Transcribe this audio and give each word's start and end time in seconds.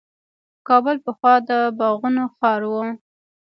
کابل 0.67 0.97
پخوا 1.05 1.33
د 1.49 1.51
باغونو 1.77 2.23
ښار 2.35 2.61
و. 2.71 2.73